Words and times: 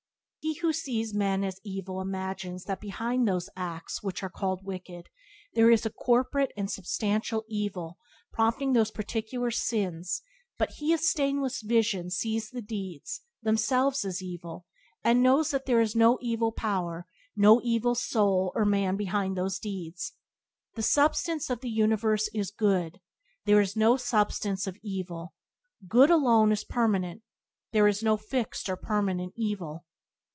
He 0.43 0.55
who 0.55 0.73
sees 0.73 1.13
men 1.13 1.43
as 1.43 1.59
evil 1.63 2.01
imagines 2.01 2.63
that 2.65 2.81
behind 2.81 3.27
those 3.27 3.47
acts 3.55 4.01
which 4.03 4.21
are 4.23 4.29
called 4.29 4.65
"wicked" 4.65 5.07
there 5.53 5.69
is 5.69 5.85
a 5.85 5.89
corporate 5.91 6.51
and 6.57 6.69
substantial 6.69 7.45
evil 7.47 7.97
prompting 8.33 8.73
those 8.73 8.89
particular 8.91 9.49
sins 9.51 10.23
but 10.57 10.71
he 10.77 10.93
of 10.93 10.99
stainless 10.99 11.61
vision 11.61 12.09
sees 12.09 12.49
the 12.49 12.61
deeds, 12.61 13.21
themselves 13.43 14.03
as 14.03 14.17
the 14.17 14.25
evil, 14.25 14.65
and 15.03 15.21
knows 15.23 15.51
that 15.51 15.67
there 15.67 15.79
is 15.79 15.95
no 15.95 16.17
evil 16.21 16.51
power, 16.51 17.05
no 17.35 17.61
evil 17.63 17.93
soul 17.95 18.51
or 18.55 18.65
man 18.65 18.97
behind 18.97 19.37
those 19.37 19.57
deeds. 19.59 20.13
The 20.73 20.83
substance 20.83 21.49
of 21.51 21.61
the 21.61 21.69
universe 21.71 22.29
is 22.33 22.49
good; 22.51 22.99
there 23.45 23.61
is 23.61 23.75
no 23.77 23.95
substance 23.95 24.65
of 24.67 24.77
evil. 24.81 25.33
Good 25.87 26.09
alone 26.09 26.51
is 26.51 26.63
permanent; 26.63 27.21
there 27.71 27.87
is 27.87 28.01
no 28.03 28.17
fixed 28.17 28.67
or 28.69 28.75
permanent 28.75 29.33
evil. 29.37 29.85